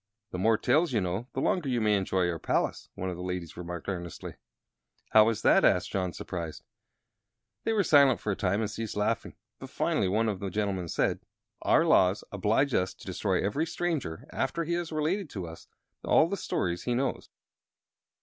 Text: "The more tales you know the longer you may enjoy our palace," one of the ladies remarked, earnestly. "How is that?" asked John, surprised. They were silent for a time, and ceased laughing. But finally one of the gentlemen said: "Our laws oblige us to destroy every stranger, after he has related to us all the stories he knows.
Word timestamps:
"The 0.31 0.39
more 0.39 0.57
tales 0.57 0.93
you 0.93 0.99
know 0.99 1.27
the 1.33 1.41
longer 1.41 1.69
you 1.69 1.79
may 1.79 1.95
enjoy 1.95 2.27
our 2.27 2.39
palace," 2.39 2.89
one 2.95 3.11
of 3.11 3.17
the 3.17 3.21
ladies 3.21 3.55
remarked, 3.55 3.87
earnestly. 3.87 4.33
"How 5.11 5.29
is 5.29 5.43
that?" 5.43 5.63
asked 5.63 5.91
John, 5.91 6.11
surprised. 6.11 6.63
They 7.65 7.73
were 7.73 7.83
silent 7.83 8.19
for 8.19 8.31
a 8.31 8.35
time, 8.35 8.61
and 8.61 8.71
ceased 8.71 8.95
laughing. 8.97 9.35
But 9.59 9.69
finally 9.69 10.07
one 10.07 10.27
of 10.27 10.39
the 10.39 10.49
gentlemen 10.49 10.87
said: 10.87 11.19
"Our 11.61 11.85
laws 11.85 12.23
oblige 12.31 12.73
us 12.73 12.95
to 12.95 13.05
destroy 13.05 13.45
every 13.45 13.67
stranger, 13.67 14.25
after 14.31 14.63
he 14.63 14.73
has 14.73 14.91
related 14.91 15.29
to 15.29 15.45
us 15.45 15.67
all 16.03 16.27
the 16.27 16.35
stories 16.35 16.85
he 16.85 16.95
knows. 16.95 17.29